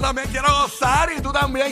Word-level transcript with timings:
también 0.00 0.28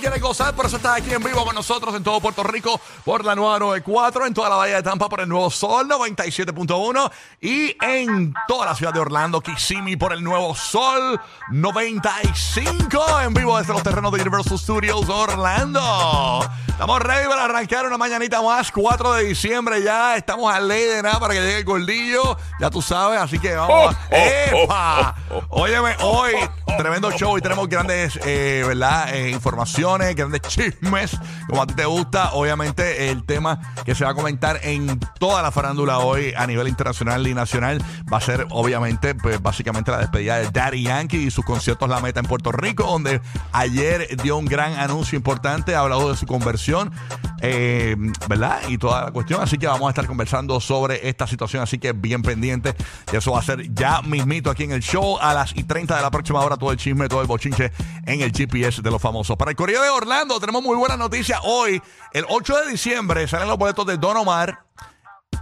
quieres 0.01 0.21
gozar, 0.23 0.55
por 0.55 0.67
eso 0.67 0.77
estás 0.77 0.99
aquí 0.99 1.13
en 1.13 1.23
vivo 1.23 1.45
con 1.45 1.55
nosotros 1.55 1.95
en 1.95 2.03
todo 2.03 2.21
Puerto 2.21 2.43
Rico 2.43 2.81
por 3.05 3.25
la 3.25 3.35
nueva 3.35 3.59
94, 3.59 4.27
en 4.27 4.35
toda 4.35 4.49
la 4.49 4.57
Bahía 4.57 4.77
de 4.77 4.83
Tampa 4.83 5.09
por 5.09 5.21
el 5.21 5.29
nuevo 5.29 5.51
Sol 5.51 5.89
97.1 5.89 7.11
y 7.41 7.77
en 7.85 8.35
toda 8.49 8.67
la 8.67 8.75
ciudad 8.75 8.93
de 8.93 9.01
Orlando, 9.01 9.41
Kissimmee 9.41 9.97
por 9.97 10.13
el 10.13 10.23
nuevo 10.23 10.55
Sol 10.55 11.21
95 11.51 13.21
en 13.23 13.35
vivo 13.35 13.59
desde 13.59 13.73
los 13.73 13.83
terrenos 13.83 14.13
de 14.13 14.21
Universal 14.23 14.59
Studios 14.59 15.09
Orlando. 15.09 16.49
Estamos 16.69 17.01
ready 17.01 17.27
para 17.29 17.45
arrancar 17.45 17.87
una 17.87 17.97
mañanita 17.97 18.43
más, 18.43 18.71
4 18.71 19.15
de 19.15 19.25
diciembre 19.25 19.83
ya, 19.83 20.17
estamos 20.17 20.53
a 20.55 20.61
ley 20.61 20.85
de 20.85 21.03
nada 21.03 21.19
para 21.19 21.35
que 21.35 21.41
llegue 21.41 21.59
el 21.59 21.65
gordillo, 21.65 22.37
ya 22.61 22.69
tú 22.71 22.83
sabes, 22.83 23.19
así 23.21 23.39
que 23.39 23.55
vamos. 23.55 23.95
a- 23.95 24.17
¡Epa! 24.17 25.15
Óyeme, 25.49 25.97
hoy 26.01 26.33
tremendo 26.77 27.11
show 27.13 27.39
y 27.39 27.41
tenemos 27.41 27.69
grandes, 27.69 28.16
eh, 28.25 28.65
¿verdad? 28.67 29.15
Eh, 29.15 29.31
informaciones, 29.31 30.15
grandes 30.15 30.43
chismes, 30.43 31.19
como 31.49 31.63
a 31.63 31.67
ti 31.67 31.75
te 31.75 31.85
gusta. 31.85 32.33
Obviamente, 32.33 33.11
el 33.11 33.25
tema 33.25 33.61
que 33.85 33.95
se 33.95 34.05
va 34.05 34.11
a 34.11 34.15
comentar 34.15 34.61
en 34.63 34.99
toda 35.19 35.43
la 35.43 35.51
farándula 35.51 35.99
hoy 35.99 36.33
a 36.37 36.47
nivel 36.47 36.69
internacional 36.69 37.27
y 37.27 37.35
nacional 37.35 37.83
va 38.13 38.19
a 38.19 38.21
ser, 38.21 38.47
obviamente, 38.51 39.15
pues 39.15 39.41
básicamente 39.41 39.91
la 39.91 39.99
despedida 39.99 40.39
de 40.39 40.51
Daddy 40.51 40.83
Yankee 40.83 41.19
y 41.19 41.31
sus 41.31 41.45
conciertos 41.45 41.89
La 41.89 42.01
Meta 42.01 42.21
en 42.21 42.27
Puerto 42.27 42.53
Rico, 42.53 42.85
donde 42.85 43.21
ayer 43.53 44.17
dio 44.23 44.37
un 44.37 44.47
gran 44.47 44.75
anuncio 44.75 45.17
importante, 45.17 45.75
ha 45.75 45.81
hablado 45.81 46.11
de 46.11 46.17
su 46.17 46.27
conversión, 46.27 46.93
eh, 47.41 47.97
¿verdad? 48.29 48.63
Y 48.69 48.79
toda 48.79 49.05
la 49.07 49.11
cuestión. 49.11 49.43
Así 49.43 49.59
que 49.59 49.67
vamos 49.67 49.87
a 49.87 49.91
estar 49.91 50.07
conversando 50.07 50.61
sobre 50.61 51.09
esta 51.09 51.27
situación, 51.27 51.63
así 51.63 51.79
que 51.79 51.93
bien 51.93 52.23
pendiente. 52.23 52.75
Y 53.13 53.17
eso 53.17 53.33
va 53.33 53.41
a 53.41 53.43
ser 53.43 53.73
ya 53.75 54.03
mismito 54.03 54.51
aquí 54.51 54.65
en 54.65 54.73
el 54.73 54.81
show 54.83 55.19
a 55.21 55.35
las 55.35 55.57
y 55.57 55.65
30 55.65 55.97
de 55.97 56.03
la 56.03 56.11
próxima 56.11 56.41
hora. 56.41 56.57
Todo 56.57 56.73
el 56.73 56.79
chisme, 56.79 57.09
todo 57.09 57.21
el 57.21 57.27
bochinche 57.27 57.73
en 58.07 58.21
el 58.21 58.33
GPS 58.33 58.83
de 58.83 58.91
los 58.91 59.01
famosos. 59.01 59.37
Para 59.37 59.51
el 59.51 59.57
Correo 59.57 59.83
de 59.83 59.89
Orlando, 59.89 60.39
tenemos 60.41 60.63
muy 60.63 60.77
buena 60.77 60.97
noticia. 60.97 61.41
Hoy, 61.43 61.81
el 62.13 62.25
8 62.29 62.65
de 62.65 62.71
diciembre, 62.71 63.29
salen 63.29 63.49
los 63.49 63.59
boletos 63.59 63.87
de 63.87 63.97
Don 63.97 64.17
Omar 64.17 64.66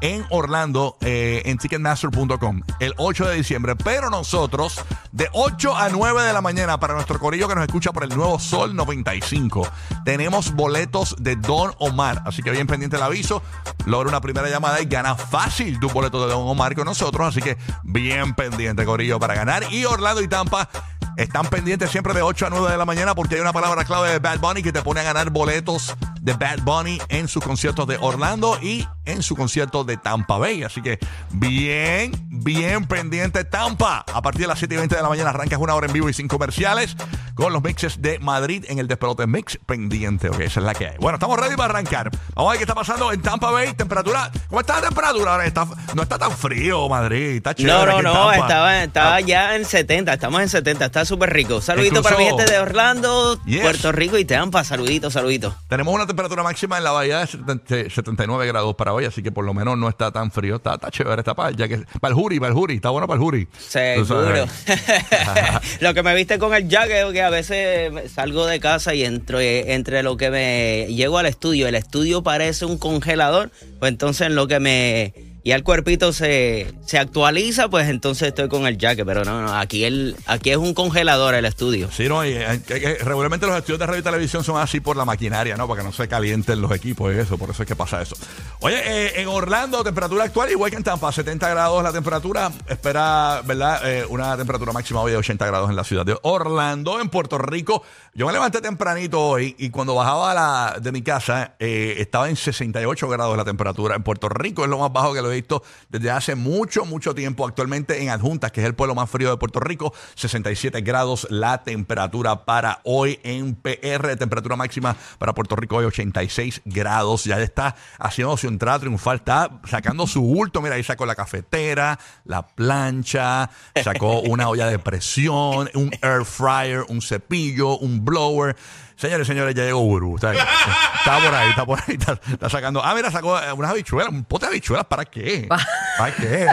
en 0.04 0.26
Orlando 0.28 0.98
eh, 1.00 1.40
en 1.46 1.56
ticketmaster.com 1.56 2.60
el 2.78 2.92
8 2.98 3.26
de 3.26 3.36
diciembre. 3.36 3.74
Pero 3.74 4.10
nosotros, 4.10 4.84
de 5.12 5.30
8 5.32 5.74
a 5.74 5.88
9 5.88 6.24
de 6.24 6.32
la 6.34 6.42
mañana, 6.42 6.78
para 6.78 6.92
nuestro 6.92 7.18
corillo 7.18 7.48
que 7.48 7.54
nos 7.54 7.64
escucha 7.64 7.90
por 7.90 8.04
el 8.04 8.10
nuevo 8.10 8.38
Sol 8.38 8.76
95, 8.76 9.66
tenemos 10.04 10.52
boletos 10.52 11.16
de 11.18 11.36
Don 11.36 11.72
Omar. 11.78 12.22
Así 12.26 12.42
que 12.42 12.50
bien 12.50 12.66
pendiente 12.66 12.96
el 12.96 13.02
aviso. 13.02 13.42
Logra 13.86 14.10
una 14.10 14.20
primera 14.20 14.50
llamada 14.50 14.82
y 14.82 14.84
gana 14.84 15.14
fácil 15.14 15.80
tu 15.80 15.88
boleto 15.88 16.26
de 16.26 16.34
Don 16.34 16.46
Omar 16.46 16.74
con 16.74 16.84
nosotros. 16.84 17.26
Así 17.26 17.40
que 17.40 17.56
bien 17.82 18.34
pendiente, 18.34 18.84
corillo, 18.84 19.18
para 19.18 19.34
ganar. 19.34 19.72
Y 19.72 19.86
Orlando 19.86 20.20
y 20.20 20.28
Tampa. 20.28 20.68
Están 21.16 21.46
pendientes 21.46 21.90
siempre 21.90 22.12
de 22.12 22.22
8 22.22 22.46
a 22.46 22.50
9 22.50 22.72
de 22.72 22.76
la 22.76 22.84
mañana 22.84 23.14
porque 23.14 23.36
hay 23.36 23.40
una 23.40 23.52
palabra 23.52 23.84
clave 23.84 24.10
de 24.10 24.18
Bad 24.18 24.40
Bunny 24.40 24.64
que 24.64 24.72
te 24.72 24.82
pone 24.82 25.00
a 25.00 25.04
ganar 25.04 25.30
boletos 25.30 25.94
de 26.20 26.32
Bad 26.32 26.62
Bunny 26.64 27.00
en 27.08 27.28
sus 27.28 27.44
conciertos 27.44 27.86
de 27.86 27.98
Orlando 28.00 28.58
y 28.60 28.84
en 29.04 29.22
su 29.22 29.36
concierto 29.36 29.84
de 29.84 29.96
Tampa 29.96 30.38
Bay. 30.38 30.62
Así 30.62 30.82
que 30.82 30.98
bien, 31.30 32.12
bien 32.30 32.86
pendiente 32.86 33.44
Tampa. 33.44 34.04
A 34.12 34.22
partir 34.22 34.42
de 34.42 34.48
las 34.48 34.58
7 34.58 34.74
y 34.74 34.78
20 34.78 34.96
de 34.96 35.02
la 35.02 35.08
mañana 35.08 35.30
arrancas 35.30 35.58
una 35.58 35.74
hora 35.74 35.86
en 35.86 35.92
vivo 35.92 36.08
y 36.08 36.12
sin 36.14 36.28
comerciales 36.28 36.96
con 37.34 37.52
los 37.52 37.62
mixes 37.62 38.00
de 38.00 38.18
Madrid 38.18 38.64
en 38.68 38.78
el 38.78 38.88
Despelote 38.88 39.26
Mix 39.26 39.58
pendiente. 39.66 40.28
Ok, 40.28 40.40
esa 40.40 40.60
es 40.60 40.66
la 40.66 40.74
que 40.74 40.88
hay. 40.88 40.96
Bueno, 40.98 41.16
estamos 41.16 41.38
ready 41.38 41.56
para 41.56 41.70
arrancar. 41.70 42.10
Vamos 42.34 42.48
a 42.48 42.52
ver 42.52 42.58
qué 42.58 42.64
está 42.64 42.74
pasando 42.74 43.12
en 43.12 43.20
Tampa 43.22 43.50
Bay. 43.50 43.72
Temperatura, 43.74 44.30
¿cómo 44.48 44.60
está 44.60 44.80
la 44.80 44.88
temperatura? 44.88 45.32
Ahora 45.32 45.46
está, 45.46 45.66
no 45.94 46.02
está 46.02 46.18
tan 46.18 46.32
frío, 46.32 46.88
Madrid. 46.88 47.36
Está 47.36 47.54
chévere. 47.54 47.74
No, 47.74 47.86
no, 47.86 48.02
no, 48.02 48.32
estaba, 48.32 48.82
estaba 48.84 49.14
Ah, 49.16 49.20
ya 49.20 49.54
en 49.56 49.64
70, 49.64 50.14
estamos 50.14 50.40
en 50.40 50.48
70, 50.48 50.84
está 50.86 51.04
súper 51.04 51.32
rico. 51.32 51.60
Saludito 51.60 52.02
para 52.02 52.16
mi 52.16 52.24
gente 52.24 52.46
de 52.46 52.58
Orlando, 52.58 53.38
Yes. 53.44 53.62
Puerto 53.62 53.92
Rico 53.92 54.16
y 54.18 54.24
Tampa, 54.24 54.64
saludito, 54.64 55.10
saludito. 55.10 55.54
Tenemos 55.68 55.94
una 55.94 56.06
temperatura 56.06 56.42
máxima 56.42 56.78
en 56.78 56.84
la 56.84 56.92
bahía 56.92 57.18
de 57.20 57.26
70 57.26 57.90
79 57.90 58.46
grados 58.46 58.74
para 58.76 58.92
hoy, 58.94 59.04
así 59.04 59.22
que 59.22 59.32
por 59.32 59.44
lo 59.44 59.54
menos 59.54 59.76
no 59.76 59.88
está 59.88 60.10
tan 60.10 60.30
frío. 60.30 60.56
Está, 60.56 60.74
está 60.74 60.90
chévere, 60.90 61.20
está 61.20 61.34
para, 61.34 61.50
ya 61.50 61.68
que, 61.68 61.84
para 62.00 62.12
el 62.12 62.20
jury, 62.20 62.40
para 62.40 62.50
el 62.50 62.54
jury. 62.54 62.74
Está 62.76 62.90
bueno 62.90 63.06
para 63.06 63.16
el 63.16 63.24
jury. 63.24 63.48
Seguro. 63.58 64.46
lo 65.80 65.94
que 65.94 66.02
me 66.02 66.14
viste 66.14 66.38
con 66.38 66.54
el 66.54 66.68
jacket, 66.68 67.12
que 67.12 67.22
a 67.22 67.30
veces 67.30 68.12
salgo 68.12 68.46
de 68.46 68.60
casa 68.60 68.94
y 68.94 69.04
entro, 69.04 69.40
eh, 69.40 69.74
entre 69.74 70.02
lo 70.02 70.16
que 70.16 70.30
me 70.30 70.86
llego 70.88 71.18
al 71.18 71.26
estudio, 71.26 71.68
el 71.68 71.74
estudio 71.74 72.22
parece 72.22 72.64
un 72.64 72.78
congelador, 72.78 73.50
pues 73.78 73.90
entonces 73.90 74.28
en 74.28 74.34
lo 74.34 74.46
que 74.46 74.60
me 74.60 75.33
y 75.46 75.52
el 75.52 75.62
cuerpito 75.62 76.14
se, 76.14 76.72
se 76.86 76.98
actualiza, 76.98 77.68
pues 77.68 77.90
entonces 77.90 78.28
estoy 78.28 78.48
con 78.48 78.66
el 78.66 78.78
jacket, 78.78 79.04
pero 79.04 79.26
no, 79.26 79.42
no, 79.42 79.54
aquí 79.54 79.84
el 79.84 80.16
aquí 80.24 80.50
es 80.50 80.56
un 80.56 80.72
congelador 80.72 81.34
el 81.34 81.44
estudio. 81.44 81.90
Sí, 81.92 82.08
no, 82.08 82.24
y, 82.24 82.30
eh, 82.32 82.98
regularmente 83.04 83.46
los 83.46 83.54
estudios 83.58 83.78
de 83.78 83.84
radio 83.84 84.00
y 84.00 84.02
televisión 84.02 84.42
son 84.42 84.58
así 84.58 84.80
por 84.80 84.96
la 84.96 85.04
maquinaria, 85.04 85.58
¿no? 85.58 85.68
Para 85.68 85.82
que 85.82 85.86
no 85.86 85.92
se 85.92 86.08
calienten 86.08 86.62
los 86.62 86.72
equipos 86.72 87.14
y 87.14 87.18
eso, 87.18 87.36
por 87.36 87.50
eso 87.50 87.62
es 87.62 87.68
que 87.68 87.76
pasa 87.76 88.00
eso. 88.00 88.16
Oye, 88.60 88.78
eh, 88.86 89.20
en 89.20 89.28
Orlando, 89.28 89.84
temperatura 89.84 90.24
actual, 90.24 90.50
igual 90.50 90.70
que 90.70 90.78
en 90.78 90.82
Tampa, 90.82 91.12
70 91.12 91.46
grados 91.50 91.82
la 91.82 91.92
temperatura. 91.92 92.50
Espera, 92.66 93.42
¿verdad? 93.44 93.82
Eh, 93.84 94.06
una 94.08 94.38
temperatura 94.38 94.72
máxima 94.72 95.02
hoy 95.02 95.12
de 95.12 95.18
80 95.18 95.44
grados 95.44 95.68
en 95.68 95.76
la 95.76 95.84
ciudad 95.84 96.06
de 96.06 96.16
Orlando, 96.22 97.02
en 97.02 97.10
Puerto 97.10 97.36
Rico. 97.36 97.82
Yo 98.14 98.26
me 98.26 98.32
levanté 98.32 98.62
tempranito 98.62 99.20
hoy 99.20 99.54
y 99.58 99.68
cuando 99.68 99.94
bajaba 99.94 100.78
de 100.80 100.90
mi 100.90 101.02
casa 101.02 101.56
estaba 101.58 102.30
en 102.30 102.36
68 102.36 103.08
grados 103.10 103.36
la 103.36 103.44
temperatura. 103.44 103.94
En 103.94 104.02
Puerto 104.02 104.30
Rico 104.30 104.64
es 104.64 104.70
lo 104.70 104.78
más 104.78 104.90
bajo 104.90 105.12
que 105.12 105.20
lo 105.20 105.30
he 105.30 105.33
visto 105.34 105.62
desde 105.88 106.10
hace 106.10 106.34
mucho, 106.34 106.84
mucho 106.84 107.14
tiempo. 107.14 107.46
Actualmente 107.46 108.02
en 108.02 108.10
Adjuntas, 108.10 108.52
que 108.52 108.60
es 108.60 108.66
el 108.66 108.74
pueblo 108.74 108.94
más 108.94 109.10
frío 109.10 109.30
de 109.30 109.36
Puerto 109.36 109.60
Rico, 109.60 109.92
67 110.14 110.80
grados 110.80 111.26
la 111.30 111.62
temperatura 111.62 112.44
para 112.44 112.80
hoy 112.84 113.20
en 113.22 113.54
PR. 113.54 114.16
Temperatura 114.16 114.56
máxima 114.56 114.96
para 115.18 115.34
Puerto 115.34 115.56
Rico 115.56 115.76
hoy 115.76 115.84
86 115.84 116.62
grados. 116.64 117.24
Ya 117.24 117.40
está 117.40 117.76
haciendo 117.98 118.36
su 118.36 118.48
entrada 118.48 118.80
triunfal, 118.80 119.16
está 119.16 119.60
sacando 119.68 120.06
su 120.06 120.22
bulto. 120.22 120.62
Mira, 120.62 120.76
ahí 120.76 120.82
sacó 120.82 121.06
la 121.06 121.14
cafetera, 121.14 121.98
la 122.24 122.46
plancha, 122.46 123.50
sacó 123.82 124.20
una 124.20 124.48
olla 124.48 124.66
de 124.66 124.78
presión, 124.78 125.70
un 125.74 125.90
air 126.02 126.24
fryer, 126.24 126.84
un 126.88 127.02
cepillo, 127.02 127.78
un 127.78 128.04
blower. 128.04 128.56
Señores, 128.96 129.26
señores, 129.26 129.54
ya 129.54 129.64
llegó 129.64 129.80
Uru. 129.80 130.14
Está, 130.16 130.32
está 130.32 131.18
por 131.24 131.34
ahí, 131.34 131.50
está 131.50 131.66
por 131.66 131.78
ahí, 131.80 131.96
está, 131.98 132.18
está 132.30 132.48
sacando. 132.48 132.82
Ah, 132.84 132.94
mira, 132.94 133.10
sacó 133.10 133.38
eh, 133.38 133.52
unas 133.52 133.70
habichuelas, 133.72 134.10
un 134.12 134.24
pote 134.24 134.46
de 134.46 134.50
habichuelas. 134.50 134.86
¿Para 134.86 135.04
qué? 135.04 135.46
¿Para 135.48 136.14
qué? 136.14 136.46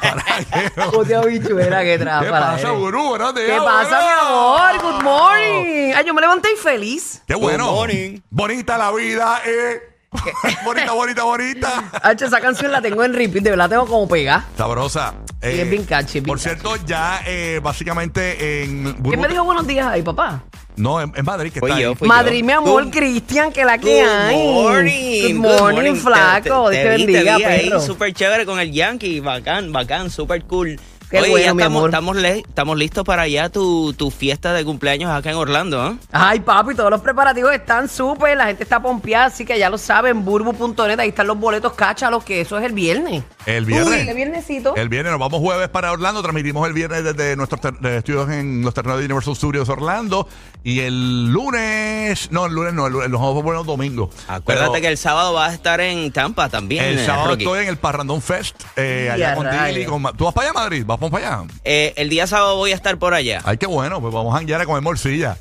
¿Para 0.00 0.24
qué? 0.44 0.70
Puta 0.90 1.18
habichuela 1.18 1.80
que 1.80 1.86
¿Qué 1.86 1.98
trápala 1.98 2.40
pasa, 2.52 2.68
eres. 2.68 2.78
Gurú? 2.78 3.08
Buenos 3.10 3.34
días, 3.34 3.48
¿Qué 3.50 3.58
pasa, 3.58 4.00
mi 4.00 4.26
amor? 4.28 4.80
Good 4.82 5.02
morning. 5.02 5.92
Ay, 5.96 6.04
yo 6.06 6.14
me 6.14 6.20
levanté 6.20 6.48
feliz. 6.56 7.22
Qué 7.26 7.34
bueno. 7.34 7.66
Good 7.66 7.74
morning. 7.74 8.18
Bonita 8.30 8.78
la 8.78 8.92
vida, 8.92 9.40
eh. 9.44 9.82
bonita, 10.64 10.92
bonita, 10.92 11.22
bonita. 11.24 11.84
Hacho, 12.02 12.26
esa 12.26 12.40
canción 12.40 12.70
la 12.70 12.82
tengo 12.82 13.02
en 13.02 13.14
repeat, 13.14 13.42
de 13.44 13.50
verdad 13.50 13.64
la 13.64 13.68
tengo 13.70 13.86
como 13.86 14.06
pegada. 14.08 14.46
Sabrosa. 14.56 15.14
Eh, 15.40 15.56
Y 15.56 15.60
es 15.60 15.70
bien 15.70 15.84
catchy, 15.84 16.20
bien 16.20 16.26
Por 16.26 16.36
catchy. 16.38 16.50
cierto, 16.50 16.76
ya 16.86 17.22
eh, 17.26 17.60
básicamente 17.62 18.62
en 18.62 18.92
¿Quién 19.02 19.20
me 19.20 19.26
dijo 19.26 19.42
buenos 19.44 19.66
días 19.66 19.86
ahí, 19.86 20.02
papá? 20.02 20.42
No, 20.76 21.00
en, 21.02 21.12
en 21.14 21.24
Madrid, 21.24 21.52
que 21.52 21.60
Fui 21.60 21.70
está 21.70 21.80
yo, 21.82 21.90
ahí. 21.90 21.96
Madrid, 22.08 22.38
yo. 22.40 22.46
mi 22.46 22.52
amor, 22.52 22.84
Good- 22.84 22.92
Cristian, 22.92 23.52
que 23.52 23.64
la 23.64 23.76
que 23.78 24.02
Good 24.02 24.08
hay. 24.10 24.36
morning. 24.36 25.34
Good 25.34 25.60
morning, 25.60 25.94
flaco. 25.96 26.70
Te, 26.70 26.76
te 26.76 26.82
te 26.82 26.96
vi, 26.96 27.06
te 27.06 27.12
bendiga, 27.12 27.36
vi 27.36 27.44
ahí, 27.44 27.70
súper 27.84 28.12
chévere 28.14 28.46
con 28.46 28.58
el 28.58 28.72
Yankee. 28.72 29.20
Bacán, 29.20 29.70
bacán, 29.72 30.10
súper 30.10 30.42
cool. 30.44 30.78
Qué 31.12 31.18
Oye, 31.20 31.30
bueno, 31.30 31.44
ya 31.46 31.54
mi 31.54 31.60
estamos, 31.62 31.78
amor. 31.78 31.90
estamos, 31.90 32.16
le- 32.16 32.38
estamos 32.38 32.76
listos 32.78 33.04
para 33.04 33.28
ya 33.28 33.50
tu, 33.50 33.92
tu 33.92 34.10
fiesta 34.10 34.52
de 34.54 34.64
cumpleaños 34.64 35.10
acá 35.10 35.30
en 35.30 35.36
Orlando, 35.36 35.86
¿eh? 35.88 35.96
Ay, 36.10 36.40
papi, 36.40 36.74
todos 36.74 36.90
los 36.90 37.02
preparativos 37.02 37.52
están 37.52 37.88
súper, 37.88 38.36
la 38.36 38.46
gente 38.46 38.62
está 38.62 38.80
pompeada, 38.80 39.26
así 39.26 39.44
que 39.44 39.58
ya 39.58 39.68
lo 39.68 39.76
saben, 39.78 40.24
burbu.net, 40.24 40.98
ahí 40.98 41.10
están 41.10 41.26
los 41.26 41.38
boletos, 41.38 41.74
cáchalos, 41.74 42.24
que 42.24 42.40
eso 42.40 42.58
es 42.58 42.64
el 42.64 42.72
viernes. 42.72 43.22
El 43.44 43.66
viernes. 43.66 44.00
Uy, 44.00 44.06
qué 44.06 44.14
viernesito. 44.14 44.74
El 44.74 44.88
viernes 44.88 45.10
nos 45.12 45.20
vamos 45.20 45.40
jueves 45.40 45.68
para 45.68 45.92
Orlando. 45.92 46.22
Transmitimos 46.22 46.66
el 46.66 46.72
viernes 46.72 47.04
desde 47.04 47.36
nuestros 47.36 47.60
de 47.80 47.96
estudios 47.98 48.30
en 48.30 48.62
los 48.62 48.72
terrenos 48.72 48.98
de 49.00 49.04
Universal 49.04 49.36
Studios 49.36 49.68
Orlando. 49.68 50.26
Y 50.64 50.78
el 50.80 51.26
lunes. 51.32 52.30
No, 52.30 52.46
el 52.46 52.52
lunes 52.54 52.72
no, 52.72 52.86
el 52.86 52.92
lunes, 52.92 53.10
los 53.10 53.20
vamos 53.20 53.38
a 53.40 53.42
poner 53.42 53.58
los 53.58 53.66
domingos. 53.66 54.10
Acuérdate 54.28 54.70
Pero 54.70 54.80
que 54.82 54.88
el 54.88 54.96
sábado 54.96 55.32
vas 55.32 55.50
a 55.50 55.54
estar 55.54 55.80
en 55.80 56.12
Tampa 56.12 56.48
también. 56.48 56.84
el 56.84 56.98
eh, 57.00 57.04
sábado 57.06 57.30
Rocky. 57.30 57.42
estoy 57.42 57.62
en 57.64 57.68
el 57.68 57.76
Parrandón 57.78 58.22
Fest. 58.22 58.62
eh, 58.76 59.10
allá 59.12 59.32
a 59.32 59.34
con. 59.34 59.48
Dilly. 59.50 59.84
con 59.86 60.02
¿Tú 60.16 60.24
vas 60.24 60.34
para 60.34 60.50
allá, 60.50 60.60
Madrid? 60.60 60.84
¿Vamos 61.02 61.20
para 61.20 61.34
allá? 61.34 61.48
Eh, 61.64 61.94
el 61.96 62.08
día 62.08 62.28
sábado 62.28 62.54
voy 62.54 62.70
a 62.70 62.76
estar 62.76 62.96
por 62.96 63.12
allá. 63.12 63.40
Ay, 63.44 63.56
qué 63.58 63.66
bueno. 63.66 64.00
Pues 64.00 64.14
vamos 64.14 64.32
a 64.32 64.38
janguear 64.38 64.60
a 64.60 64.66
comer 64.66 64.82
morcilla. 64.82 65.36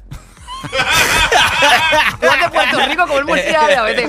De 2.19 2.49
Puerto 2.49 2.79
Rico 2.87 3.07
con 3.07 3.17
el 3.17 3.25
morcilla, 3.25 3.83
vete. 3.83 4.07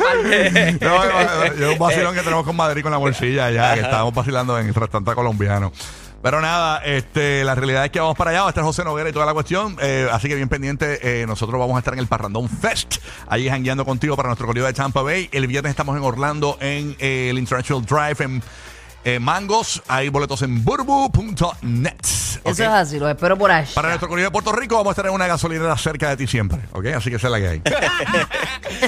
No, 0.81 1.05
no, 1.05 1.25
no, 1.25 1.45
es 1.45 1.73
un 1.73 1.79
vacilón 1.79 2.15
que 2.15 2.23
tenemos 2.23 2.47
con 2.47 2.57
Madrid 2.57 2.83
con 2.83 2.91
la 2.91 2.97
bolsilla 2.97 3.51
ya, 3.51 3.75
que 3.75 3.81
estábamos 3.81 4.15
vacilando 4.15 4.59
en 4.59 4.69
el 4.69 4.75
restaurante 4.75 5.15
colombiano. 5.15 5.73
Pero 6.23 6.41
nada, 6.41 6.79
este, 6.85 7.45
la 7.45 7.55
realidad 7.55 7.85
es 7.85 7.91
que 7.91 8.01
vamos 8.01 8.17
para 8.17 8.31
allá, 8.31 8.43
va 8.43 8.47
a 8.47 8.51
estar 8.51 8.65
José 8.65 8.85
Noguera 8.85 9.11
y 9.11 9.13
toda 9.13 9.27
la 9.27 9.35
cuestión. 9.35 9.77
eh, 9.83 10.09
así 10.11 10.29
que 10.29 10.37
bien 10.37 10.49
pendiente, 10.49 11.01
eh, 11.03 11.27
nosotros 11.27 11.59
vamos 11.61 11.77
a 11.77 11.81
estar 11.81 11.93
en 11.93 12.01
el 12.01 12.07
Parrandón 12.07 12.49
Fest, 12.49 12.97
allí 13.29 13.49
jangueando 13.49 13.85
contigo 13.85 14.17
para 14.17 14.29
nuestro 14.29 14.47
corrido 14.47 14.67
de 14.67 14.73
Tampa 14.73 15.03
Bay. 15.03 15.29
El 15.33 15.47
viernes 15.49 15.71
estamos 15.71 15.97
en 15.99 16.03
Orlando 16.03 16.57
en 16.61 16.97
eh, 16.99 17.29
el 17.31 17.39
International 17.39 17.85
Drive 17.85 18.25
en 18.25 18.43
eh, 19.05 19.19
mangos. 19.19 19.83
Hay 19.89 20.09
boletos 20.09 20.43
en 20.43 20.65
burbu.net. 20.65 21.93
¿ok? 22.45 22.51
Eso 22.51 22.63
es 22.65 22.69
así, 22.69 22.99
los 22.99 23.09
espero 23.11 23.37
por 23.37 23.51
ahí. 23.51 23.65
Para 23.75 23.89
nuestro 23.89 24.09
comunidad 24.09 24.29
de 24.29 24.33
Puerto 24.33 24.53
Rico 24.53 24.77
vamos 24.77 24.93
a 24.93 24.95
tener 24.95 25.11
una 25.13 25.27
gasolinera 25.27 25.77
cerca 25.77 26.09
de 26.09 26.17
ti 26.17 26.27
siempre, 26.27 26.59
¿ok? 26.73 26.87
Así 26.97 27.11
que 27.11 27.17
esa 27.17 27.29
es 27.29 27.31
la 27.33 27.39
que 27.39 27.49
hay. 27.49 27.63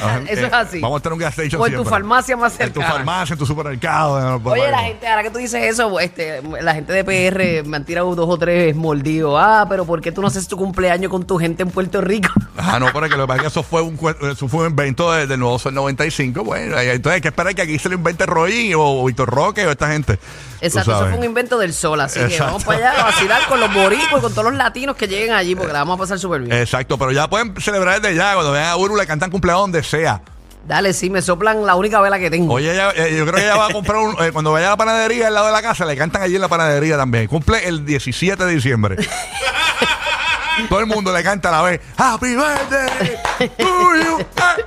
Ajá, 0.03 0.21
Eso 0.29 0.47
es 0.47 0.53
así. 0.53 0.81
Vamos 0.81 0.99
a 0.99 1.03
tener 1.03 1.13
un 1.15 1.19
gas 1.21 1.39
station 1.39 1.61
O 1.61 1.67
en 1.67 1.77
tu 1.77 1.85
farmacia 1.85 2.37
más 2.37 2.59
En 2.59 2.73
tu 2.73 2.81
farmacia, 2.81 3.35
en 3.35 3.39
tu 3.39 3.47
supermercado. 3.47 4.37
en 4.39 4.47
Oye, 4.47 4.71
la 4.71 4.79
gente, 4.81 5.07
ahora 5.07 5.23
que 5.23 5.31
tú 5.31 5.39
dices 5.39 5.63
eso, 5.63 6.01
este, 6.01 6.43
la 6.61 6.75
gente 6.75 6.93
de 6.93 7.05
PR 7.05 7.69
me 7.69 7.77
han 7.77 7.85
tirado 7.85 8.15
dos 8.15 8.29
o 8.29 8.39
tres 8.39 8.75
mordidos. 8.75 9.37
Ah, 9.41 9.67
pero 9.69 9.85
¿por 9.85 10.01
qué 10.01 10.11
tú 10.11 10.21
no 10.21 10.27
haces 10.29 10.49
tu 10.49 10.57
cumpleaños 10.57 11.11
con 11.11 11.25
tu 11.25 11.39
gente 11.39 11.63
en 11.63 11.71
Puerto 11.71 12.01
Rico? 12.01 12.31
Ah, 12.57 12.79
no, 12.81 12.87
pero 12.93 13.09
que 13.09 13.17
lo 13.17 13.25
que 13.25 13.29
pasa 13.29 13.37
es 13.37 13.43
que 13.43 13.49
eso 13.49 13.63
fue 13.63 13.83
un, 13.83 13.99
eso 14.31 14.49
fue 14.49 14.61
un 14.63 14.71
invento 14.71 15.13
de- 15.13 15.27
del 15.27 15.39
nuevo 15.39 15.59
Sol 15.59 15.75
95. 15.75 16.43
Bueno, 16.45 16.79
entonces 16.79 17.13
hay 17.13 17.21
que 17.21 17.29
esperar 17.29 17.55
que 17.55 17.63
aquí 17.63 17.79
se 17.79 17.89
lo 17.89 17.95
invente 17.95 18.27
Roy 18.27 18.73
o 18.77 19.05
Víctor 19.05 19.29
Roque 19.29 19.67
o 19.67 19.71
esta 19.71 19.89
gente. 19.93 20.04
Tú 20.07 20.19
Exacto, 20.61 20.93
eso 20.93 21.09
fue 21.09 21.19
un 21.19 21.25
invento 21.25 21.59
del 21.59 21.75
sol, 21.75 22.01
así 22.01 22.21
que 22.21 22.39
vamos 22.41 22.65
para 22.65 22.79
allá 22.91 23.01
a 23.01 23.05
vacilar 23.05 23.47
con 23.49 23.61
los 23.61 23.73
boricos 23.75 24.19
y 24.19 24.21
con 24.21 24.33
todos 24.33 24.45
los 24.45 24.55
latinos 24.55 24.97
que 24.97 25.07
lleguen 25.09 25.33
allí, 25.35 25.55
porque 25.55 25.73
la 25.73 25.81
vamos 25.81 25.97
a 25.97 26.01
pasar 26.01 26.19
súper 26.19 26.41
bien. 26.43 26.53
Exacto, 26.57 26.97
pero 26.97 27.13
ya 27.13 27.29
pueden 27.29 27.55
celebrar 27.61 28.01
desde 28.01 28.17
ya. 28.17 28.33
Cuando 28.35 28.53
vean 28.53 28.67
a 28.67 28.77
Uru, 28.77 28.97
le 28.97 29.07
cantan 29.07 29.31
cumpleaños 29.31 29.61
donde 29.63 29.83
sea. 29.83 30.23
Dale, 30.67 30.95
sí, 30.95 31.11
me 31.11 31.21
soplan 31.21 31.67
la 31.67 31.75
única 31.75 32.01
vela 32.01 32.19
que 32.19 32.31
tengo. 32.31 32.55
Oye, 32.55 32.73
ella- 32.73 32.93
eh, 32.97 33.15
yo 33.19 33.25
creo 33.27 33.35
que 33.37 33.43
ella 33.45 33.57
va 33.57 33.67
a 33.67 33.73
comprar 33.73 33.99
un. 33.99 34.17
eh, 34.25 34.33
cuando 34.33 34.51
vaya 34.53 34.69
a 34.69 34.71
la 34.71 34.77
panadería 34.79 35.27
al 35.29 35.35
lado 35.35 35.47
de 35.47 35.53
la 35.53 35.61
casa, 35.61 35.85
le 35.85 35.95
cantan 35.95 36.23
allí 36.23 36.37
en 36.37 36.41
la 36.41 36.49
panadería 36.49 36.97
también. 36.97 37.27
Cumple 37.27 37.69
el 37.69 37.85
17 37.85 38.43
de 38.47 38.55
diciembre. 38.55 38.97
Todo 40.71 40.81
el 40.81 40.87
mundo 40.87 41.13
le 41.13 41.23
canta 41.23 41.51
a 41.51 41.53
la 41.53 41.63
vez. 41.63 41.81
Happy 41.99 42.35
birthday 42.37 43.49
to 43.59 43.97
you. 43.97 44.19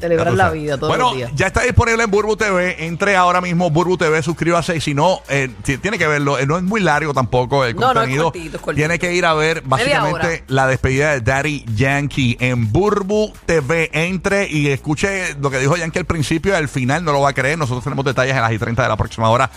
Celebrar 0.00 0.32
la 0.34 0.50
vida 0.50 0.76
todos 0.76 0.88
bueno, 0.88 1.06
los 1.10 1.16
días. 1.16 1.30
ya 1.34 1.46
está 1.46 1.62
disponible 1.62 2.02
en 2.04 2.10
Burbu 2.10 2.36
TV. 2.36 2.86
Entre 2.86 3.16
ahora 3.16 3.40
mismo 3.40 3.70
Burbu 3.70 3.96
TV, 3.96 4.22
suscríbase. 4.22 4.76
Y 4.76 4.80
si 4.80 4.94
no, 4.94 5.20
eh, 5.28 5.48
ti- 5.62 5.78
tiene 5.78 5.98
que 5.98 6.06
verlo. 6.06 6.38
Eh, 6.38 6.46
no 6.46 6.56
es 6.56 6.62
muy 6.62 6.80
largo 6.80 7.12
tampoco 7.14 7.64
el 7.64 7.76
No, 7.76 7.92
no, 7.94 8.02
es 8.02 8.16
cortito, 8.18 8.56
es 8.56 8.62
cortito. 8.62 8.74
Tiene 8.74 8.98
que 8.98 9.12
ir 9.14 9.26
a 9.26 9.34
ver 9.34 9.62
básicamente 9.64 10.44
la 10.48 10.66
despedida 10.66 11.12
de 11.12 11.20
Daddy 11.20 11.64
Yankee 11.74 12.36
en 12.40 12.72
Burbu 12.72 13.32
TV. 13.46 13.90
Entre 13.92 14.48
y 14.50 14.68
escuche 14.68 15.34
lo 15.40 15.50
que 15.50 15.58
dijo 15.58 15.76
Yankee 15.76 15.98
al 15.98 16.06
principio 16.06 16.52
y 16.52 16.56
al 16.56 16.68
final 16.68 17.04
no 17.04 17.12
lo 17.12 17.20
va 17.20 17.30
a 17.30 17.32
creer. 17.34 17.58
Nosotros 17.58 17.84
tenemos 17.84 18.04
detalles 18.04 18.34
en 18.34 18.42
las 18.42 18.52
y 18.52 18.58
30 18.58 18.82
de 18.82 18.88
la 18.88 18.96
próxima 18.96 19.28
hora. 19.30 19.50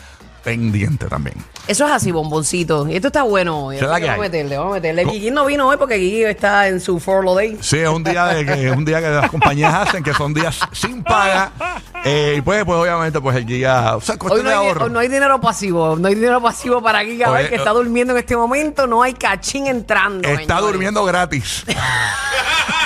Pendiente 0.43 1.07
también. 1.07 1.37
Eso 1.67 1.85
es 1.85 1.91
así, 1.91 2.11
bomboncito. 2.11 2.87
Y 2.89 2.95
esto 2.95 3.07
está 3.07 3.23
bueno 3.23 3.67
hoy. 3.67 3.77
Que 3.77 3.85
Vamos 3.85 4.09
a 4.09 4.17
meterle, 4.17 4.57
vamos 4.57 4.71
a 4.73 4.75
meterle. 4.75 5.05
Gigi 5.05 5.31
no 5.31 5.45
vino 5.45 5.67
hoy 5.69 5.77
porque 5.77 5.97
Gigi 5.97 6.23
está 6.25 6.67
en 6.67 6.81
su 6.81 6.99
furlough 6.99 7.37
day. 7.37 7.57
Sí, 7.61 7.77
es 7.79 7.87
un 7.87 8.03
día 8.03 8.25
de 8.25 8.45
que 8.45 8.67
es 8.69 8.75
un 8.75 8.83
día 8.83 8.99
que 8.99 9.07
las 9.09 9.29
compañías 9.29 9.73
hacen 9.73 10.03
que 10.03 10.13
son 10.13 10.33
días 10.33 10.59
sin 10.73 11.01
paga. 11.03 11.51
Eh, 12.03 12.35
y 12.37 12.41
pues, 12.41 12.65
pues 12.65 12.77
obviamente, 12.77 13.21
pues 13.21 13.37
el 13.37 13.45
día. 13.45 13.95
O 13.95 14.01
sea, 14.01 14.15
Hoy 14.15 14.19
cuestión 14.19 14.43
no, 14.43 14.49
de 14.49 14.55
hay, 14.57 14.67
ahorro. 14.67 14.85
hoy 14.85 14.91
no 14.91 14.99
hay 14.99 15.07
dinero 15.07 15.39
pasivo. 15.39 15.95
No 15.95 16.09
hay 16.09 16.15
dinero 16.15 16.41
pasivo 16.41 16.81
para 16.81 17.03
Giga 17.05 17.31
Oye, 17.31 17.47
que 17.47 17.55
está 17.55 17.71
eh, 17.71 17.75
durmiendo 17.75 18.11
en 18.13 18.19
este 18.19 18.35
momento. 18.35 18.85
No 18.85 19.01
hay 19.01 19.13
cachín 19.13 19.67
entrando. 19.67 20.27
Está 20.27 20.55
señores. 20.57 20.65
durmiendo 20.65 21.05
gratis. 21.05 21.63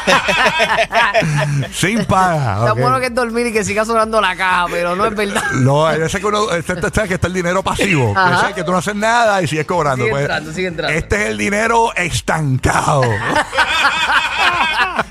Sin 1.71 2.05
paga. 2.05 2.59
Está 2.59 2.73
ok. 2.73 2.79
bueno 2.79 2.99
que 2.99 3.07
es 3.07 3.15
dormir 3.15 3.47
y 3.47 3.53
que 3.53 3.63
siga 3.63 3.85
sonando 3.85 4.19
la 4.21 4.35
caja, 4.35 4.65
pero 4.69 4.95
no 4.95 5.05
es 5.05 5.15
verdad. 5.15 5.43
No, 5.57 5.85
hay 5.87 5.99
veces 5.99 6.19
que 6.21 6.25
uno 6.27 6.51
este, 6.51 6.73
este, 6.73 6.87
este, 6.87 7.07
que 7.07 7.13
está 7.15 7.27
el 7.27 7.33
dinero 7.33 7.63
pasivo. 7.63 8.13
Que, 8.47 8.53
que 8.55 8.63
tú 8.63 8.71
no 8.71 8.77
haces 8.77 8.95
nada 8.95 9.41
y 9.41 9.47
sigues 9.47 9.65
cobrando. 9.65 10.03
Sigue 10.05 10.11
Pues, 10.11 10.21
entrando, 10.23 10.53
sigue 10.53 10.67
entrando. 10.67 10.97
Este 10.97 11.15
es 11.23 11.29
el 11.29 11.37
dinero 11.37 11.93
estancado. 11.95 13.01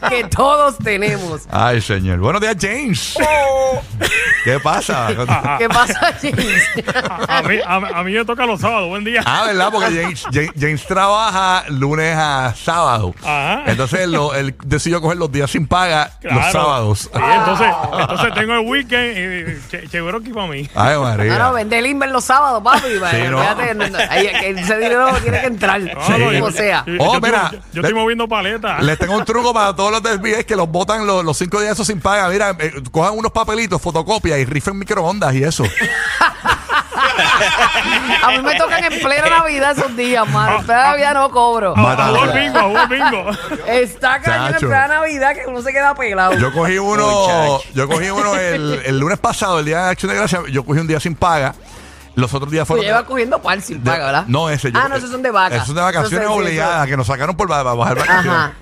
que 0.09 0.25
todos 0.25 0.79
tenemos. 0.79 1.43
Ay, 1.51 1.81
señor. 1.81 2.19
Buenos 2.19 2.41
días, 2.41 2.57
James. 2.61 3.15
¿Qué 4.45 4.61
pasa? 4.61 5.09
¿Qué 5.59 5.69
pasa, 5.69 6.15
James? 6.21 6.63
A 7.29 7.43
mí, 7.43 7.57
a, 7.67 7.75
a 7.77 8.03
mí 8.05 8.13
me 8.13 8.25
toca 8.25 8.47
los 8.47 8.61
sábados. 8.61 8.89
Buen 8.89 9.05
día. 9.05 9.23
Ah, 9.25 9.45
¿verdad? 9.47 9.71
Porque 9.73 9.87
James, 10.03 10.23
James, 10.33 10.51
James 10.59 10.87
trabaja 10.87 11.65
lunes 11.69 12.15
a 12.17 12.55
sábado. 12.57 13.15
Ajá. 13.23 13.63
Entonces 13.67 14.01
él, 14.01 14.13
lo- 14.13 14.35
él 14.35 14.55
decidió 14.65 15.01
coger 15.01 15.19
los 15.19 15.31
días 15.33 15.51
sin 15.51 15.67
paga 15.67 16.13
los 16.23 16.33
Claro. 16.33 16.53
sábados. 16.53 17.01
Sí, 17.13 17.21
entonces, 17.39 17.67
entonces 18.01 18.35
tengo 18.35 18.53
el 18.55 18.67
weekend 18.67 19.17
y 19.19 19.69
che- 19.71 19.89
chévere 19.89 20.19
aquí 20.19 20.33
para 20.33 20.47
mí. 20.47 20.69
Ay, 20.75 20.97
María. 20.99 21.39
no, 21.39 21.53
vende 21.53 21.79
el 21.79 21.87
Inver 21.87 22.11
los 22.11 22.25
sábados, 22.25 22.63
papi. 22.63 22.89
no. 23.01 23.07
Fíjate, 23.41 23.75
no, 23.75 23.89
no, 23.89 23.99
ahí- 24.11 24.29
que 24.29 24.51
ese 24.51 24.77
dinero 24.79 25.13
tiene 25.23 25.41
que 25.41 25.47
entrar. 25.47 25.81
No, 25.81 25.89
no, 25.95 26.25
Como 26.27 26.31
yo- 26.33 26.51
sea. 26.53 26.85
Yo, 26.87 26.95
Oh, 26.95 26.97
yo 26.99 27.15
estoy- 27.15 27.21
mira. 27.31 27.51
yo- 27.53 27.59
yo 27.73 27.81
estoy 27.83 27.95
moviendo 27.95 28.29
paletas. 28.29 28.83
Les 28.83 28.99
tengo 28.99 29.17
un 29.17 29.25
truco 29.25 29.53
para 29.53 29.75
todos 29.75 29.91
los 30.03 30.13
desvíes 30.13 30.45
que 30.45 30.57
los 30.57 30.69
botan 30.69 31.07
los, 31.07 31.25
los 31.25 31.37
cinco 31.39 31.61
días 31.61 31.73
esos 31.73 31.87
sin 31.87 32.01
paga. 32.01 32.29
Mira, 32.29 32.57
eh, 32.59 32.73
cojan 32.91 33.15
unos 33.17 33.33
papelitos, 33.33 33.81
fotocopia 33.81 34.39
y 34.39 34.45
rifen 34.45 34.79
microondas 34.79 35.35
y 35.35 35.43
eso. 35.45 35.65
A 38.23 38.31
mí 38.31 38.39
me 38.43 38.55
tocan 38.57 38.85
en 38.85 39.01
plena 39.01 39.29
Navidad 39.29 39.73
esos 39.73 39.97
días, 39.97 40.29
mano. 40.29 40.59
En 40.61 40.67
plena 40.67 40.85
Navidad 40.91 41.15
no 41.15 41.31
cobro. 41.31 41.75
A 41.77 41.81
Mata- 41.81 42.09
jugar 42.09 42.35
bingo, 42.35 42.59
a 42.59 42.63
jugar 42.65 42.89
bingo. 42.89 43.31
Está 43.67 44.21
cañón 44.21 44.55
en 44.55 44.61
plena 44.61 44.89
Navidad 44.89 45.35
que 45.35 45.43
uno 45.47 45.63
se 45.63 45.73
queda 45.73 45.95
pelado. 45.95 46.35
Yo 46.35 46.53
cogí 46.53 46.79
uno, 46.79 47.61
yo 47.75 47.89
cogí 47.89 48.11
uno 48.11 48.35
el, 48.37 48.83
el 48.85 48.99
lunes 48.99 49.19
pasado, 49.19 49.59
el 49.61 49.65
día 49.67 49.85
de 49.85 49.91
Acción 49.91 50.11
de 50.13 50.19
Gracia, 50.19 50.41
yo 50.51 50.65
cogí 50.65 50.81
un 50.81 50.87
día 50.87 51.01
sin 51.01 51.15
paga. 51.15 51.55
Los 52.15 52.33
otros 52.33 52.51
días 52.51 52.63
Tú 52.67 52.69
fueron. 52.73 52.87
llevas 52.87 53.03
cogiendo 53.05 53.43
par 53.43 53.61
sin 53.61 53.85
de- 53.85 53.91
paga, 53.91 54.07
¿verdad? 54.07 54.25
No, 54.27 54.49
ese 54.49 54.73
yo. 54.73 54.81
Ah, 54.83 54.89
no, 54.89 54.97
esos 54.97 55.11
son 55.11 55.23
de 55.23 55.31
vaca. 55.31 55.55
Esos 55.57 55.67
son 55.67 55.77
de 55.77 55.83
vacaciones 55.83 56.13
Entonces, 56.13 56.35
sí, 56.35 56.43
obligadas, 56.49 56.87
que 56.87 56.97
nos 56.97 57.07
sacaron 57.07 57.37
por 57.37 57.47
ba- 57.47 57.63
ba- 57.63 57.75
bajar 57.75 57.99
vacaciones. 57.99 58.33
Ajá. 58.33 58.53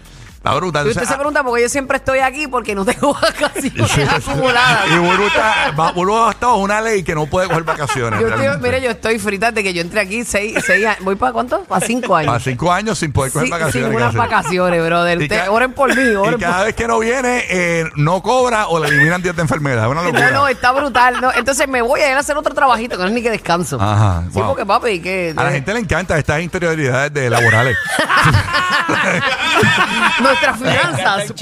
La 0.44 0.54
bruta. 0.54 0.80
Y 0.80 0.82
usted 0.82 0.90
Entonces, 0.90 1.08
se 1.08 1.14
pregunta 1.14 1.42
por 1.42 1.56
qué 1.56 1.62
yo 1.62 1.68
siempre 1.70 1.96
estoy 1.96 2.18
aquí 2.18 2.46
porque 2.48 2.74
no 2.74 2.84
tengo 2.84 3.14
vacaciones 3.20 3.90
Sí, 3.90 4.02
acumuladas. 4.02 4.86
Y 4.92 4.98
Burbu 4.98 5.26
está, 5.26 5.72
Burbu 5.94 6.14
bajo 6.14 6.56
una 6.58 6.80
ley 6.82 7.02
que 7.02 7.14
no 7.14 7.26
puede 7.26 7.48
coger 7.48 7.62
vacaciones. 7.64 8.20
Yo 8.20 8.26
estoy, 8.28 8.42
realmente. 8.42 8.68
mire, 8.68 8.82
yo 8.82 8.90
estoy 8.90 9.18
frita 9.18 9.50
de 9.52 9.62
que 9.62 9.72
yo 9.72 9.80
entré 9.80 10.00
aquí 10.00 10.22
seis, 10.24 10.54
seis 10.66 10.84
años. 10.86 10.98
¿Voy 11.02 11.16
para 11.16 11.32
cuánto? 11.32 11.64
Para 11.64 11.84
cinco 11.86 12.14
años. 12.14 12.34
A 12.34 12.40
cinco 12.40 12.70
años 12.70 12.98
sin 12.98 13.10
poder 13.12 13.32
coger 13.32 13.46
Sí, 13.46 13.50
vacaciones. 13.50 13.88
sin 13.90 13.96
unas 13.96 14.14
vacaciones, 14.14 14.84
brother. 14.84 15.28
Ca- 15.28 15.50
oren 15.50 15.72
por 15.72 15.88
mí, 15.96 16.02
Y 16.02 16.38
cada 16.38 16.56
por 16.58 16.64
vez 16.66 16.74
que 16.74 16.86
no 16.88 16.98
viene, 16.98 17.44
eh, 17.48 17.84
no 17.96 18.20
cobra 18.22 18.66
o 18.68 18.78
le 18.78 18.88
eliminan 18.88 19.22
días 19.22 19.34
de 19.36 19.42
enfermedad. 19.42 19.84
Es 19.86 19.90
una 19.90 20.02
locura. 20.02 20.30
No, 20.30 20.40
no, 20.42 20.48
está 20.48 20.72
brutal. 20.72 21.20
No, 21.22 21.32
entonces 21.32 21.66
me 21.68 21.80
voy 21.80 22.00
a 22.02 22.10
ir 22.10 22.16
a 22.16 22.20
hacer 22.20 22.36
otro 22.36 22.54
trabajito 22.54 22.96
que 22.96 23.02
no 23.02 23.08
es 23.08 23.14
ni 23.14 23.22
que 23.22 23.30
descanso. 23.30 23.78
Ajá, 23.80 24.24
Sí, 24.30 24.38
wow. 24.38 24.48
porque 24.48 24.66
papi, 24.66 25.00
que 25.00 25.32
A 25.34 25.42
la 25.44 25.50
gente 25.52 25.72
le 25.72 25.80
encanta 25.80 26.18
estas 26.18 26.42
interioridades 26.42 27.12
de 27.14 27.30
laborales. 27.30 27.76
nuestras 30.20 30.58
finanzas. 30.58 31.34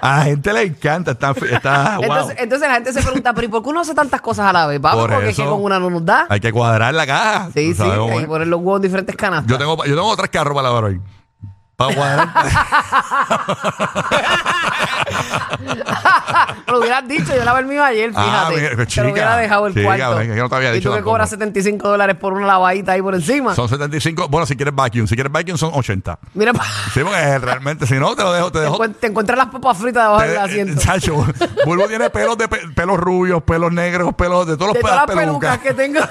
a 0.00 0.18
la 0.18 0.24
gente 0.24 0.52
le 0.52 0.62
encanta. 0.62 1.12
Está, 1.12 1.34
está 1.50 1.96
wow. 1.96 2.04
entonces, 2.04 2.36
entonces 2.38 2.68
la 2.68 2.74
gente 2.74 2.92
se 2.92 3.02
pregunta, 3.02 3.32
pero 3.34 3.46
¿y 3.46 3.50
por 3.50 3.62
qué 3.62 3.68
uno 3.70 3.80
hace 3.80 3.94
tantas 3.94 4.20
cosas 4.20 4.46
a 4.48 4.52
la 4.52 4.66
vez? 4.66 4.80
Papi, 4.80 4.96
Por 4.96 5.10
porque 5.10 5.30
es 5.30 5.36
que 5.36 5.42
eso. 5.42 5.50
con 5.50 5.62
una 5.62 5.78
no 5.78 5.90
nos 5.90 6.04
da. 6.04 6.26
Hay 6.28 6.40
que 6.40 6.52
cuadrar 6.52 6.94
la 6.94 7.06
caja. 7.06 7.46
Sí, 7.54 7.68
Tú 7.68 7.72
sí, 7.72 7.74
sabes 7.74 7.98
cómo 7.98 8.10
hay 8.12 8.18
que 8.18 8.22
es. 8.24 8.28
poner 8.28 8.48
los 8.48 8.60
huevos 8.60 8.78
en 8.78 8.82
diferentes 8.82 9.16
canastas. 9.16 9.50
Yo 9.50 9.58
tengo, 9.58 9.76
yo 9.84 9.94
tengo 9.94 10.16
tres 10.16 10.30
carros 10.30 10.54
para 10.54 10.68
lavar 10.68 10.84
hoy. 10.84 11.00
Para 11.76 11.94
cuadrar. 11.94 12.28
Lo 16.94 17.06
hubieras 17.06 17.08
dicho, 17.26 17.36
yo 17.36 17.44
lavé 17.44 17.60
el 17.60 17.66
mío 17.66 17.82
ayer, 17.84 18.10
fíjate. 18.10 18.28
Ah, 18.30 18.50
mira, 18.54 18.76
Te 18.76 18.86
chica, 18.86 19.02
lo 19.04 19.12
hubiera 19.12 19.36
dejado 19.36 19.66
el 19.66 19.74
chica, 19.74 19.84
cuarto. 19.86 20.16
venga, 20.16 20.34
yo 20.36 20.42
no 20.44 20.48
te 20.48 20.54
había 20.56 20.70
y 20.70 20.74
dicho 20.76 20.88
tú 20.88 20.92
que 20.92 20.98
tampoco. 20.98 21.10
cobras 21.12 21.30
75 21.30 21.88
dólares 21.88 22.16
por 22.16 22.32
una 22.32 22.46
lavadita 22.46 22.92
ahí 22.92 23.02
por 23.02 23.14
encima. 23.14 23.54
son 23.54 23.68
75. 23.68 24.28
Bueno, 24.28 24.46
si 24.46 24.56
quieres 24.56 24.74
vacuum. 24.74 25.06
Si 25.06 25.14
quieres 25.14 25.32
vacuum 25.32 25.56
son 25.58 25.70
80. 25.74 26.18
Mira, 26.34 26.52
pa- 26.52 26.64
Sí, 26.92 27.00
porque 27.02 27.38
realmente, 27.38 27.86
si 27.86 27.94
no, 27.94 28.14
te 28.14 28.22
lo 28.22 28.32
dejo. 28.32 28.52
Te 28.52 28.58
te, 28.58 28.64
dejo 28.64 28.78
encuent- 28.78 28.96
te 29.00 29.06
encuentras 29.08 29.38
las 29.38 29.48
papas 29.48 29.76
fritas 29.78 30.04
debajo 30.04 30.22
del 30.22 30.32
te- 30.34 30.38
asiento. 30.38 30.80
Chacho, 30.80 31.26
Bulbo 31.64 31.86
tiene 31.88 32.10
pelos 32.10 32.38
de 32.38 32.48
pe- 32.48 32.68
pelos 32.74 32.98
rubios, 32.98 33.42
pelos 33.42 33.72
negros, 33.72 34.14
pelos 34.14 34.46
de 34.46 34.54
todos 34.56 34.68
los 34.68 34.74
De 34.74 34.80
todas 34.80 34.96
las 35.08 35.16
pelucas. 35.16 35.58
que 35.58 35.74
tengo. 35.74 36.00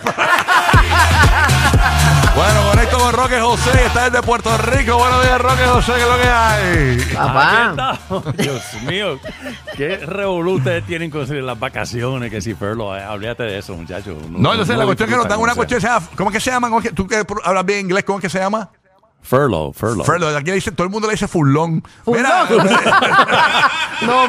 Bueno, 2.36 2.73
con 3.00 3.14
Roque 3.14 3.40
José, 3.40 3.86
está 3.86 4.10
desde 4.10 4.26
Puerto 4.26 4.56
Rico. 4.58 4.98
Buenos 4.98 5.24
días, 5.24 5.42
Roque 5.42 5.66
José, 5.66 5.94
¿qué 5.96 6.02
es 6.02 6.08
lo 6.08 6.18
que 6.22 6.28
hay? 6.30 7.16
Papá. 7.16 8.00
Dios 8.38 8.62
mío, 8.86 9.20
qué 9.76 9.98
revolú 9.98 10.54
ustedes 10.56 10.86
tienen 10.86 11.10
con 11.10 11.26
las 11.46 11.60
vacaciones, 11.60 12.30
que 12.30 12.42
si 12.42 12.54
Perlo, 12.54 12.96
eh, 12.96 13.04
de 13.44 13.58
eso, 13.58 13.76
muchachos. 13.76 14.16
No, 14.30 14.52
entonces 14.52 14.78
la 14.78 14.86
cuestión 14.86 15.10
es 15.10 15.16
que 15.16 15.18
nos 15.18 15.28
dan 15.28 15.40
una 15.40 15.56
cuestión, 15.56 15.82
¿cómo 16.16 16.30
es 16.30 16.34
que 16.36 16.40
se 16.40 16.52
llama? 16.52 16.68
¿Cómo 16.70 16.80
es 16.80 16.88
que- 16.90 16.94
tú 16.94 17.08
que 17.08 17.24
hablas 17.44 17.66
bien 17.66 17.82
inglés, 17.82 18.04
¿cómo 18.04 18.20
es 18.20 18.22
que 18.24 18.30
se 18.30 18.40
llama? 18.40 18.70
Furlough, 19.24 19.74
furlough. 19.74 20.06
Furlough, 20.06 20.36
aquí 20.36 20.48
le 20.50 20.56
dice, 20.56 20.72
todo 20.72 20.86
el 20.86 20.92
mundo 20.92 21.08
le 21.08 21.14
dice 21.14 21.28
furlón. 21.28 21.82
Mira, 22.06 22.46
no, 24.06 24.28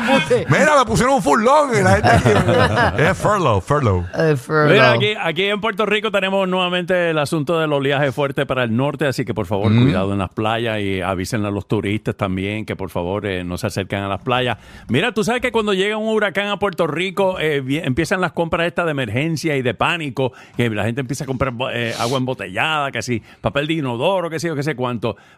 mira, 0.48 0.78
me 0.78 0.84
pusieron 0.86 1.14
un 1.16 1.22
furlón 1.22 1.70
y 1.78 1.82
la 1.82 1.96
gente 1.96 3.10
es 3.10 3.18
furlough, 3.18 3.60
furlough. 3.60 4.04
Eh, 4.16 4.36
furlough. 4.36 4.70
Mira, 4.70 4.92
aquí, 4.92 5.14
aquí 5.20 5.42
en 5.44 5.60
Puerto 5.60 5.84
Rico 5.84 6.10
tenemos 6.10 6.48
nuevamente 6.48 7.10
el 7.10 7.18
asunto 7.18 7.58
del 7.58 7.72
oleaje 7.72 8.12
fuerte 8.12 8.46
para 8.46 8.62
el 8.64 8.76
norte, 8.76 9.06
así 9.06 9.24
que 9.24 9.34
por 9.34 9.46
favor 9.46 9.72
cuidado 9.74 10.12
en 10.12 10.18
las 10.20 10.30
playas 10.30 10.80
y 10.80 11.00
avisen 11.00 11.44
a 11.44 11.50
los 11.50 11.66
turistas 11.66 12.14
también 12.16 12.64
que 12.64 12.76
por 12.76 12.90
favor 12.90 13.26
eh, 13.26 13.42
no 13.44 13.58
se 13.58 13.66
acerquen 13.66 14.00
a 14.00 14.08
las 14.08 14.22
playas. 14.22 14.58
Mira, 14.88 15.12
tú 15.12 15.24
sabes 15.24 15.40
que 15.42 15.50
cuando 15.52 15.74
llega 15.74 15.96
un 15.96 16.08
huracán 16.08 16.48
a 16.48 16.58
Puerto 16.58 16.86
Rico 16.86 17.38
eh, 17.40 17.60
vi- 17.60 17.78
empiezan 17.78 18.20
las 18.20 18.32
compras 18.32 18.66
estas 18.68 18.84
de 18.84 18.92
emergencia 18.92 19.56
y 19.56 19.62
de 19.62 19.74
pánico, 19.74 20.32
que 20.56 20.70
la 20.70 20.84
gente 20.84 21.00
empieza 21.00 21.24
a 21.24 21.26
comprar 21.26 21.52
eh, 21.72 21.94
agua 21.98 22.18
embotellada, 22.18 22.92
que 22.92 23.02
si 23.02 23.20
papel 23.40 23.66
de 23.66 23.74
inodoro, 23.74 24.30
que 24.30 24.38
sé 24.38 24.46
yo, 24.48 24.54
que 24.54 24.62
sé 24.62 24.76
cuánto. 24.76 24.83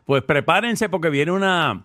Pues 0.05 0.23
prepárense 0.23 0.89
porque 0.89 1.11
viene 1.11 1.33
una 1.33 1.85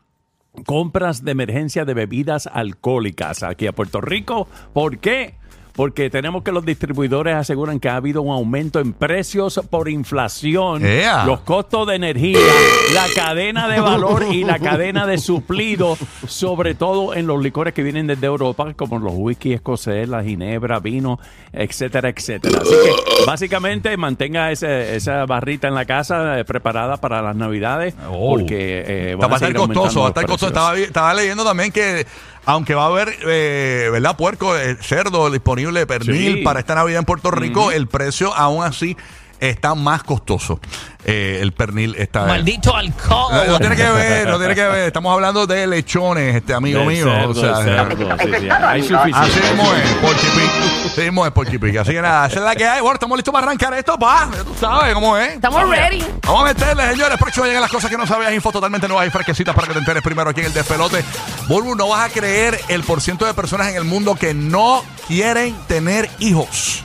compras 0.65 1.23
de 1.23 1.31
emergencia 1.31 1.85
de 1.85 1.93
bebidas 1.93 2.47
alcohólicas 2.47 3.43
aquí 3.43 3.67
a 3.67 3.71
Puerto 3.71 4.01
Rico. 4.01 4.47
¿Por 4.73 4.97
qué? 4.99 5.35
Porque 5.73 6.09
tenemos 6.09 6.43
que 6.43 6.51
los 6.51 6.65
distribuidores 6.65 7.35
aseguran 7.35 7.79
que 7.79 7.89
ha 7.89 7.95
habido 7.95 8.21
un 8.21 8.31
aumento 8.33 8.79
en 8.79 8.93
precios 8.93 9.59
por 9.69 9.89
inflación, 9.89 10.83
los 11.25 11.41
costos 11.41 11.87
de 11.87 11.95
energía, 11.95 12.39
la 12.93 13.05
cadena 13.15 13.67
de 13.67 13.79
valor 13.79 14.25
y 14.31 14.43
la 14.43 14.59
cadena 14.59 15.05
de 15.07 15.17
suplido, 15.17 15.97
sobre 16.27 16.75
todo 16.75 17.13
en 17.13 17.27
los 17.27 17.41
licores 17.41 17.73
que 17.73 17.83
vienen 17.83 18.07
desde 18.07 18.25
Europa, 18.27 18.73
como 18.75 18.99
los 18.99 19.13
whisky 19.15 19.53
escocés, 19.53 20.07
la 20.09 20.23
ginebra, 20.23 20.79
vino, 20.79 21.19
etcétera, 21.53 22.09
etcétera. 22.09 22.59
Así 22.61 22.71
que 22.71 23.25
básicamente 23.25 23.95
mantenga 23.97 24.51
ese- 24.51 24.95
esa 24.95 25.25
barrita 25.25 25.67
en 25.67 25.75
la 25.75 25.85
casa 25.85 26.39
eh, 26.39 26.45
preparada 26.45 26.97
para 26.97 27.21
las 27.21 27.35
navidades, 27.35 27.95
Oh. 28.09 28.31
porque 28.31 28.83
eh, 29.11 29.15
van 29.15 29.31
a 29.33 29.53
costoso, 29.53 30.01
va 30.01 30.05
a 30.07 30.09
estar 30.09 30.25
costoso. 30.25 30.73
estaba 30.75 31.13
leyendo 31.13 31.43
también 31.43 31.71
que 31.71 32.05
aunque 32.45 32.73
va 32.75 32.83
a 32.83 32.87
haber, 32.87 33.15
eh, 33.27 33.89
¿verdad? 33.91 34.15
Puerco, 34.17 34.57
eh, 34.57 34.77
cerdo 34.81 35.29
disponible, 35.29 35.85
pernil 35.85 36.35
Sí. 36.37 36.41
para 36.43 36.59
esta 36.59 36.75
Navidad 36.75 36.99
en 36.99 37.05
Puerto 37.05 37.31
Rico, 37.31 37.71
el 37.71 37.87
precio 37.87 38.33
aún 38.33 38.63
así 38.63 38.97
está 39.41 39.75
más 39.75 40.03
costoso. 40.03 40.59
Eh, 41.03 41.39
el 41.41 41.51
pernil 41.51 41.95
está... 41.97 42.25
Maldito 42.25 42.75
alcohol. 42.75 43.33
No, 43.33 43.45
no 43.45 43.59
tiene 43.59 43.75
que 43.75 43.89
ver, 43.89 44.27
no 44.27 44.37
tiene 44.37 44.53
que 44.53 44.63
ver. 44.63 44.87
Estamos 44.87 45.11
hablando 45.11 45.47
de 45.47 45.65
lechones, 45.65 46.35
este 46.35 46.53
amigo 46.53 46.81
De 46.81 46.85
mío. 46.85 47.05
cerdo, 47.05 47.29
o 47.31 47.33
sea, 47.33 47.55
cerdo, 47.57 48.17
sí, 48.19 48.25
sí, 48.39 48.49
hay 48.49 48.83
suficiente. 48.83 49.17
Así 49.17 49.39
mismo 49.39 49.73
es, 49.73 49.89
Porky 49.95 50.27
Pig. 50.27 50.51
Así 50.85 51.01
mismo 51.01 51.25
es, 51.25 51.31
Porky 51.31 51.57
Pig. 51.57 51.77
Así 51.79 51.91
que 51.91 52.01
nada, 52.01 52.27
esa 52.27 52.39
es 52.39 52.45
la 52.45 52.55
que 52.55 52.65
hay. 52.67 52.81
Bueno, 52.81 52.93
estamos 52.93 53.17
listos 53.17 53.33
para 53.33 53.47
arrancar 53.47 53.73
esto, 53.73 53.97
pa. 53.97 54.29
Ya 54.31 54.43
tú 54.43 54.55
sabes 54.59 54.93
cómo 54.93 55.17
es. 55.17 55.33
Estamos 55.33 55.67
ready. 55.67 56.05
Vamos 56.21 56.41
a 56.43 56.45
meterle, 56.45 56.89
señores. 56.91 57.17
Próximo 57.17 57.45
llegan 57.47 57.61
las 57.61 57.71
cosas 57.71 57.89
que 57.89 57.97
no 57.97 58.05
sabías. 58.05 58.31
Info 58.33 58.51
totalmente 58.51 58.87
nuevas 58.87 59.07
y 59.07 59.09
fresquecitas 59.09 59.55
para 59.55 59.67
que 59.67 59.73
te 59.73 59.79
enteres 59.79 60.03
primero 60.03 60.29
aquí 60.29 60.41
en 60.41 60.47
el 60.47 60.53
despelote. 60.53 61.03
Bulbu, 61.47 61.75
no 61.75 61.89
vas 61.89 62.09
a 62.09 62.13
creer 62.13 62.59
el 62.67 62.83
porciento 62.83 63.25
de 63.25 63.33
personas 63.33 63.69
en 63.69 63.75
el 63.75 63.85
mundo 63.85 64.13
que 64.13 64.35
no 64.35 64.83
quieren 65.07 65.55
tener 65.67 66.11
hijos. 66.19 66.83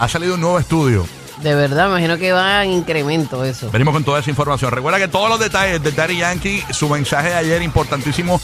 Ha 0.00 0.08
salido 0.08 0.34
un 0.34 0.40
nuevo 0.40 0.58
estudio. 0.58 1.06
De 1.42 1.54
verdad, 1.54 1.84
me 1.84 1.92
imagino 1.92 2.16
que 2.16 2.32
va 2.32 2.64
en 2.64 2.72
incremento 2.72 3.44
eso. 3.44 3.70
Venimos 3.70 3.92
con 3.92 4.04
toda 4.04 4.20
esa 4.20 4.30
información. 4.30 4.70
Recuerda 4.70 4.98
que 4.98 5.08
todos 5.08 5.28
los 5.28 5.38
detalles 5.38 5.82
de 5.82 5.92
Daddy 5.92 6.18
Yankee, 6.18 6.64
su 6.70 6.88
mensaje 6.88 7.28
de 7.28 7.34
ayer 7.34 7.62
importantísimo, 7.62 8.40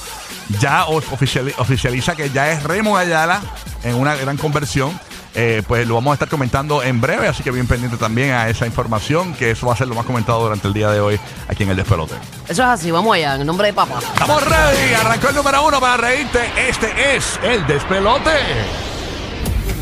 ya 0.60 0.84
oficializa 0.86 2.14
que 2.14 2.30
ya 2.30 2.50
es 2.52 2.62
Remo 2.62 2.96
Ayala 2.96 3.40
en 3.82 3.94
una 3.94 4.14
gran 4.16 4.36
conversión. 4.36 4.98
Eh, 5.34 5.62
pues 5.66 5.88
lo 5.88 5.94
vamos 5.94 6.10
a 6.10 6.14
estar 6.14 6.28
comentando 6.28 6.82
en 6.82 7.00
breve, 7.00 7.26
así 7.26 7.42
que 7.42 7.50
bien 7.50 7.66
pendiente 7.66 7.96
también 7.96 8.32
a 8.32 8.50
esa 8.50 8.66
información, 8.66 9.32
que 9.32 9.52
eso 9.52 9.66
va 9.66 9.72
a 9.72 9.76
ser 9.76 9.88
lo 9.88 9.94
más 9.94 10.04
comentado 10.04 10.42
durante 10.42 10.68
el 10.68 10.74
día 10.74 10.90
de 10.90 11.00
hoy 11.00 11.18
aquí 11.48 11.62
en 11.62 11.70
el 11.70 11.76
Despelote. 11.76 12.14
Eso 12.44 12.62
es 12.62 12.68
así, 12.68 12.90
vamos 12.90 13.14
allá, 13.14 13.36
en 13.36 13.46
nombre 13.46 13.68
de 13.68 13.72
papá. 13.72 13.98
Estamos 14.00 14.44
ready, 14.44 14.92
arrancó 14.92 15.30
el 15.30 15.36
número 15.36 15.66
uno 15.66 15.80
para 15.80 15.96
reírte. 15.96 16.38
Este 16.68 17.16
es 17.16 17.40
el 17.42 17.66
Despelote. 17.66 18.91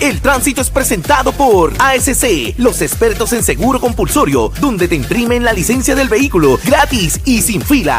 El 0.00 0.22
tránsito 0.22 0.62
es 0.62 0.70
presentado 0.70 1.30
por 1.30 1.74
ASC, 1.78 2.54
los 2.56 2.80
expertos 2.80 3.34
en 3.34 3.42
seguro 3.42 3.78
compulsorio, 3.80 4.50
donde 4.58 4.88
te 4.88 4.94
imprimen 4.94 5.44
la 5.44 5.52
licencia 5.52 5.94
del 5.94 6.08
vehículo 6.08 6.58
gratis 6.64 7.20
y 7.26 7.42
sin 7.42 7.60
fila. 7.60 7.98